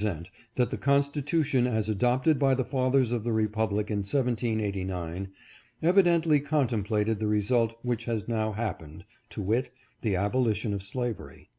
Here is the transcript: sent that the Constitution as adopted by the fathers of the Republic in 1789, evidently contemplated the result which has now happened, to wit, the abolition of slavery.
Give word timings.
sent 0.00 0.30
that 0.54 0.70
the 0.70 0.76
Constitution 0.78 1.66
as 1.66 1.88
adopted 1.88 2.38
by 2.38 2.54
the 2.54 2.64
fathers 2.64 3.10
of 3.10 3.24
the 3.24 3.32
Republic 3.32 3.90
in 3.90 3.98
1789, 3.98 5.28
evidently 5.82 6.38
contemplated 6.38 7.18
the 7.18 7.26
result 7.26 7.74
which 7.82 8.04
has 8.04 8.28
now 8.28 8.52
happened, 8.52 9.04
to 9.30 9.42
wit, 9.42 9.72
the 10.02 10.14
abolition 10.14 10.72
of 10.72 10.84
slavery. 10.84 11.50